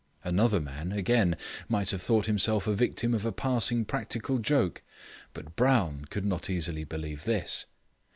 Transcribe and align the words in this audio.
Another 0.23 0.59
man, 0.59 0.91
again, 0.91 1.37
might 1.69 1.91
have 1.91 2.01
thought 2.01 2.25
himself 2.25 2.65
a 2.65 2.73
victim 2.73 3.13
of 3.13 3.23
a 3.23 3.31
passing 3.31 3.85
practical 3.85 4.39
joke, 4.39 4.81
but 5.31 5.55
Brown 5.55 6.05
could 6.09 6.25
not 6.25 6.49
easily 6.49 6.83
believe 6.83 7.23
this. 7.25 7.67